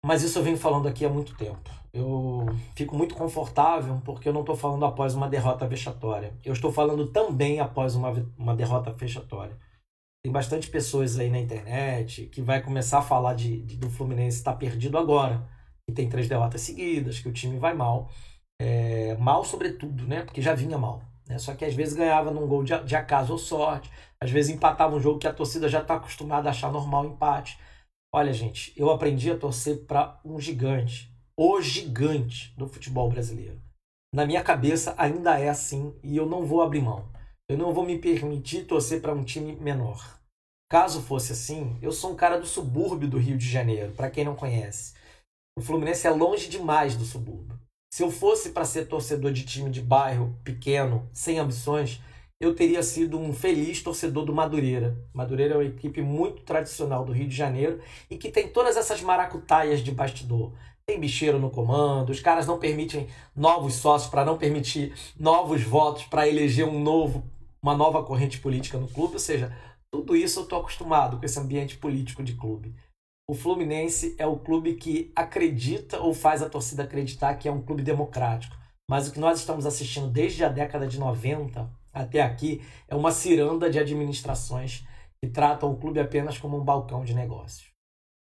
Mas 0.03 0.23
isso 0.23 0.39
eu 0.39 0.43
venho 0.43 0.57
falando 0.57 0.89
aqui 0.89 1.05
há 1.05 1.11
muito 1.11 1.37
tempo. 1.37 1.80
Eu 1.93 2.47
fico 2.77 2.97
muito 2.97 3.15
confortável 3.15 4.01
porque 4.05 4.29
eu 4.29 4.33
não 4.33 4.41
estou 4.41 4.57
falando 4.57 4.85
após 4.85 5.15
uma 5.15 5.29
derrota 5.29 5.67
vexatória. 5.67 6.33
Eu 6.45 6.53
estou 6.53 6.73
falando 6.73 7.09
também 7.09 7.59
após 7.59 7.97
uma, 7.97 8.11
uma 8.39 8.55
derrota 8.55 8.93
vexatória. 8.93 9.59
Tem 10.23 10.31
bastante 10.31 10.69
pessoas 10.69 11.19
aí 11.19 11.31
na 11.31 11.39
internet 11.41 12.27
que 12.27 12.43
vai 12.43 12.63
começar 12.63 12.99
a 12.99 13.03
falar 13.03 13.35
de, 13.35 13.63
de 13.63 13.77
do 13.77 13.91
Fluminense 13.91 14.39
estar 14.39 14.53
tá 14.53 14.59
perdido 14.59 14.99
agora, 14.99 15.49
que 15.89 15.95
tem 15.95 16.09
três 16.09 16.29
derrotas 16.29 16.61
seguidas, 16.61 17.19
que 17.19 17.29
o 17.29 17.33
time 17.33 17.59
vai 17.59 17.75
mal. 17.75 18.11
É, 18.61 19.17
mal 19.17 19.43
sobretudo, 19.45 20.07
né? 20.07 20.23
Porque 20.23 20.43
já 20.43 20.55
vinha 20.55 20.77
mal. 20.79 21.03
Né? 21.27 21.39
Só 21.39 21.55
que 21.55 21.65
às 21.65 21.75
vezes 21.75 21.95
ganhava 21.95 22.31
num 22.31 22.47
gol 22.47 22.63
de, 22.63 22.79
de 22.85 22.95
acaso 22.95 23.33
ou 23.33 23.39
sorte, 23.39 23.91
às 24.21 24.31
vezes 24.31 24.55
empatava 24.55 24.95
um 24.95 25.01
jogo 25.01 25.19
que 25.19 25.27
a 25.27 25.33
torcida 25.33 25.69
já 25.69 25.81
está 25.81 25.95
acostumada 25.95 26.49
a 26.49 26.51
achar 26.51 26.71
normal 26.71 27.07
empate. 27.07 27.59
Olha, 28.13 28.33
gente, 28.33 28.73
eu 28.77 28.91
aprendi 28.91 29.31
a 29.31 29.39
torcer 29.39 29.87
para 29.87 30.21
um 30.25 30.39
gigante, 30.39 31.10
o 31.43 31.59
gigante 31.63 32.53
do 32.55 32.69
futebol 32.69 33.09
brasileiro. 33.09 33.59
Na 34.15 34.27
minha 34.27 34.45
cabeça 34.45 34.95
ainda 34.99 35.39
é 35.39 35.49
assim 35.49 35.95
e 36.03 36.15
eu 36.15 36.27
não 36.27 36.45
vou 36.45 36.61
abrir 36.61 36.83
mão. 36.83 37.09
Eu 37.49 37.57
não 37.57 37.73
vou 37.73 37.83
me 37.83 37.99
permitir 37.99 38.67
torcer 38.67 39.01
para 39.01 39.15
um 39.15 39.25
time 39.25 39.57
menor. 39.57 40.21
Caso 40.71 41.01
fosse 41.01 41.33
assim, 41.33 41.79
eu 41.81 41.93
sou 41.93 42.13
um 42.13 42.15
cara 42.15 42.39
do 42.39 42.47
subúrbio 42.47 43.09
do 43.09 43.17
Rio 43.17 43.39
de 43.39 43.49
Janeiro, 43.49 43.93
para 43.93 44.11
quem 44.11 44.23
não 44.23 44.37
conhece. 44.37 44.93
O 45.59 45.63
Fluminense 45.63 46.07
é 46.07 46.11
longe 46.11 46.47
demais 46.47 46.95
do 46.95 47.07
subúrbio. 47.07 47.59
Se 47.91 48.03
eu 48.03 48.11
fosse 48.11 48.51
para 48.51 48.67
ser 48.67 48.85
torcedor 48.87 49.33
de 49.33 49.47
time 49.47 49.71
de 49.71 49.81
bairro 49.81 50.39
pequeno, 50.45 51.09
sem 51.11 51.39
ambições, 51.39 52.03
eu 52.39 52.55
teria 52.55 52.83
sido 52.83 53.19
um 53.19 53.33
feliz 53.33 53.83
torcedor 53.83 54.27
do 54.27 54.35
Madureira. 54.35 54.95
Madureira 55.15 55.55
é 55.55 55.57
uma 55.57 55.65
equipe 55.65 56.03
muito 56.03 56.43
tradicional 56.43 57.03
do 57.03 57.13
Rio 57.13 57.29
de 57.29 57.35
Janeiro 57.35 57.81
e 58.11 58.19
que 58.19 58.31
tem 58.31 58.49
todas 58.49 58.77
essas 58.77 59.01
maracutaias 59.01 59.81
de 59.81 59.91
bastidor. 59.91 60.53
Tem 60.91 60.99
bicheiro 60.99 61.39
no 61.39 61.51
comando, 61.51 62.11
os 62.11 62.19
caras 62.19 62.49
não 62.49 62.59
permitem 62.59 63.07
novos 63.37 63.75
sócios 63.75 64.11
para 64.11 64.25
não 64.25 64.37
permitir 64.37 64.93
novos 65.17 65.63
votos 65.63 66.03
para 66.03 66.27
eleger 66.27 66.67
um 66.67 66.83
novo, 66.83 67.23
uma 67.63 67.77
nova 67.77 68.03
corrente 68.03 68.41
política 68.41 68.77
no 68.77 68.89
clube. 68.89 69.15
Ou 69.15 69.21
seja, 69.21 69.57
tudo 69.89 70.17
isso 70.17 70.41
eu 70.41 70.43
estou 70.43 70.59
acostumado 70.59 71.17
com 71.17 71.25
esse 71.25 71.39
ambiente 71.39 71.79
político 71.79 72.25
de 72.25 72.35
clube. 72.35 72.75
O 73.31 73.35
Fluminense 73.35 74.17
é 74.19 74.27
o 74.27 74.37
clube 74.37 74.75
que 74.75 75.13
acredita 75.15 76.01
ou 76.01 76.13
faz 76.13 76.43
a 76.43 76.51
torcida 76.51 76.83
acreditar 76.83 77.37
que 77.37 77.47
é 77.47 77.53
um 77.53 77.63
clube 77.63 77.85
democrático. 77.85 78.57
Mas 78.91 79.07
o 79.07 79.13
que 79.13 79.21
nós 79.21 79.39
estamos 79.39 79.67
assistindo 79.67 80.09
desde 80.09 80.43
a 80.43 80.49
década 80.49 80.89
de 80.89 80.99
90 80.99 81.71
até 81.93 82.21
aqui 82.21 82.63
é 82.89 82.97
uma 82.97 83.13
ciranda 83.13 83.71
de 83.71 83.79
administrações 83.79 84.85
que 85.23 85.31
tratam 85.31 85.71
o 85.71 85.77
clube 85.77 86.01
apenas 86.01 86.37
como 86.37 86.57
um 86.57 86.65
balcão 86.65 87.05
de 87.05 87.15
negócios. 87.15 87.70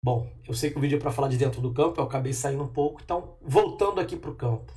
Bom, 0.04 0.32
eu 0.48 0.54
sei 0.54 0.72
que 0.72 0.78
o 0.78 0.82
vídeo 0.82 0.98
é 0.98 1.00
para 1.00 1.12
falar 1.12 1.28
de 1.28 1.38
dentro 1.38 1.62
do 1.62 1.74
campo, 1.74 2.00
eu 2.00 2.06
acabei 2.06 2.32
saindo 2.32 2.64
um 2.64 2.68
pouco, 2.68 3.02
então 3.04 3.38
voltando 3.42 4.00
aqui 4.00 4.16
para 4.16 4.30
o 4.30 4.36
campo. 4.36 4.72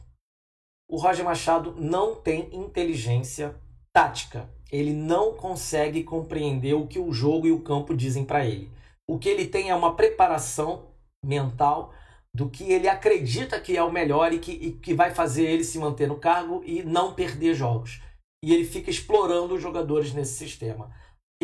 O 0.91 0.97
Roger 0.97 1.25
Machado 1.25 1.75
não 1.79 2.17
tem 2.17 2.55
inteligência 2.55 3.55
tática. 3.93 4.49
Ele 4.71 4.93
não 4.93 5.35
consegue 5.35 6.03
compreender 6.03 6.75
o 6.75 6.87
que 6.87 6.99
o 6.99 7.13
jogo 7.13 7.47
e 7.47 7.53
o 7.53 7.63
campo 7.63 7.95
dizem 7.95 8.25
para 8.25 8.45
ele. 8.45 8.71
O 9.09 9.19
que 9.19 9.29
ele 9.29 9.47
tem 9.47 9.71
é 9.71 9.75
uma 9.75 9.95
preparação 9.95 10.87
mental 11.25 11.93
do 12.35 12.49
que 12.49 12.73
ele 12.73 12.89
acredita 12.89 13.61
que 13.61 13.77
é 13.77 13.83
o 13.83 13.93
melhor 13.93 14.33
e 14.33 14.39
que, 14.39 14.53
e 14.53 14.73
que 14.73 14.95
vai 14.95 15.15
fazer 15.15 15.45
ele 15.45 15.65
se 15.65 15.79
manter 15.79 16.09
no 16.09 16.17
cargo 16.17 16.63
e 16.65 16.83
não 16.83 17.15
perder 17.15 17.55
jogos 17.55 18.01
e 18.45 18.53
ele 18.53 18.65
fica 18.65 18.91
explorando 18.91 19.55
os 19.55 19.63
jogadores 19.63 20.13
nesse 20.13 20.35
sistema. 20.35 20.91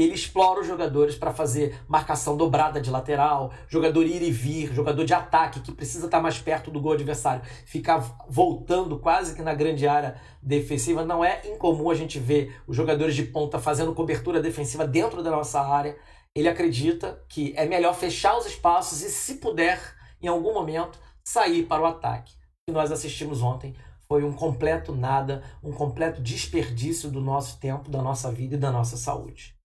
Ele 0.05 0.14
explora 0.14 0.61
os 0.61 0.67
jogadores 0.67 1.17
para 1.17 1.33
fazer 1.33 1.81
marcação 1.88 2.37
dobrada 2.37 2.81
de 2.81 2.90
lateral, 2.90 3.52
jogador 3.67 4.07
ir 4.07 4.23
e 4.23 4.31
vir, 4.31 4.73
jogador 4.73 5.05
de 5.05 5.12
ataque 5.12 5.61
que 5.61 5.73
precisa 5.73 6.07
estar 6.07 6.21
mais 6.21 6.38
perto 6.38 6.71
do 6.71 6.81
gol 6.81 6.93
adversário, 6.93 7.43
ficar 7.67 7.99
voltando 8.28 8.99
quase 8.99 9.35
que 9.35 9.43
na 9.43 9.55
grande 9.55 9.88
área 9.88 10.21
defensiva. 10.43 11.05
Não 11.05 11.25
é 11.25 11.43
incomum 11.47 11.90
a 11.90 11.95
gente 11.95 12.19
ver 12.19 12.61
os 12.67 12.76
jogadores 12.76 13.14
de 13.17 13.25
ponta 13.25 13.59
fazendo 13.59 13.95
cobertura 13.95 14.40
defensiva 14.40 14.87
dentro 14.87 15.23
da 15.23 15.31
nossa 15.31 15.61
área. 15.61 15.97
Ele 16.35 16.49
acredita 16.49 17.21
que 17.28 17.52
é 17.57 17.67
melhor 17.67 17.95
fechar 17.95 18.37
os 18.38 18.47
espaços 18.47 19.02
e, 19.02 19.11
se 19.11 19.37
puder, 19.37 19.81
em 20.23 20.28
algum 20.28 20.55
momento, 20.55 20.99
sair 21.25 21.64
para 21.64 21.83
o 21.83 21.87
ataque. 21.87 22.33
O 22.33 22.71
que 22.71 22.73
nós 22.73 22.93
assistimos 22.93 23.43
ontem 23.43 23.75
foi 24.07 24.23
um 24.23 24.33
completo 24.33 24.95
nada, 24.95 25.43
um 25.62 25.73
completo 25.73 26.23
desperdício 26.23 27.11
do 27.11 27.21
nosso 27.21 27.59
tempo, 27.59 27.90
da 27.90 28.00
nossa 28.00 28.31
vida 28.31 28.55
e 28.55 28.59
da 28.59 28.71
nossa 28.71 28.97
saúde. 28.97 29.58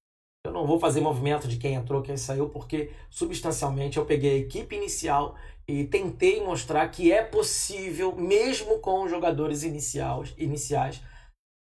Eu 0.45 0.51
não 0.51 0.67
vou 0.67 0.77
fazer 0.77 0.99
movimento 0.99 1.47
de 1.47 1.57
quem 1.57 1.75
entrou, 1.75 2.01
quem 2.01 2.17
saiu, 2.17 2.49
porque 2.49 2.91
substancialmente 3.09 3.97
eu 3.97 4.05
peguei 4.05 4.33
a 4.33 4.39
equipe 4.39 4.75
inicial 4.75 5.35
e 5.65 5.85
tentei 5.85 6.43
mostrar 6.43 6.87
que 6.89 7.11
é 7.11 7.23
possível, 7.23 8.13
mesmo 8.13 8.79
com 8.79 9.03
os 9.03 9.09
jogadores 9.09 9.63
iniciais, 9.63 10.33
iniciais 10.37 11.01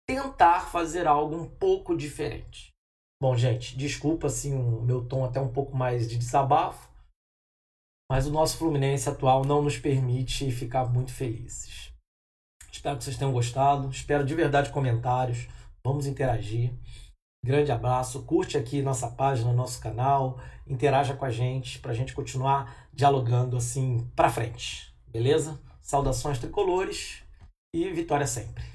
tentar 0.09 0.69
fazer 0.71 1.07
algo 1.07 1.37
um 1.37 1.49
pouco 1.49 1.97
diferente. 1.97 2.73
Bom, 3.23 3.37
gente, 3.37 3.77
desculpa 3.77 4.27
assim 4.27 4.53
o 4.53 4.83
meu 4.83 5.07
tom 5.07 5.25
até 5.25 5.41
um 5.41 5.53
pouco 5.53 5.77
mais 5.77 6.09
de 6.09 6.19
desabafo, 6.19 6.91
mas 8.11 8.27
o 8.27 8.33
nosso 8.33 8.59
Fluminense 8.59 9.09
atual 9.09 9.45
não 9.45 9.63
nos 9.63 9.79
permite 9.79 10.51
ficar 10.51 10.87
muito 10.87 11.13
felizes. 11.13 11.93
Espero 12.71 12.99
que 12.99 13.05
vocês 13.05 13.17
tenham 13.17 13.33
gostado, 13.33 13.89
espero 13.91 14.25
de 14.25 14.35
verdade 14.35 14.73
comentários, 14.73 15.47
vamos 15.85 16.07
interagir. 16.07 16.75
Grande 17.45 17.73
abraço, 17.73 18.23
curte 18.23 18.57
aqui 18.57 18.81
nossa 18.83 19.09
página, 19.09 19.53
nosso 19.53 19.81
canal, 19.81 20.39
interaja 20.65 21.15
com 21.15 21.25
a 21.25 21.31
gente 21.31 21.81
para 21.81 21.91
a 21.91 21.95
gente 21.95 22.15
continuar 22.15 22.87
dialogando 22.93 23.57
assim 23.57 24.09
para 24.15 24.31
frente, 24.31 24.95
beleza? 25.09 25.61
Saudações 25.81 26.39
tricolores 26.39 27.21
e 27.75 27.91
vitória 27.91 28.29
sempre. 28.29 28.72